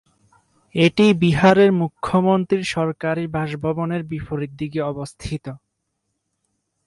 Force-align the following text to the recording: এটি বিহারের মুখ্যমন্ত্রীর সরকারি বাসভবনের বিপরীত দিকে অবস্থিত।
এটি 0.75 1.05
বিহারের 1.21 1.71
মুখ্যমন্ত্রীর 1.81 2.63
সরকারি 2.75 3.23
বাসভবনের 3.27 4.01
বিপরীত 4.03 4.51
দিকে 4.59 4.79
অবস্থিত। 4.91 5.45